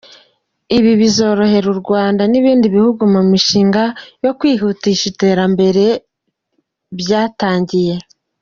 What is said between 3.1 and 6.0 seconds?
mu mishinga yo kwihutisha iterambere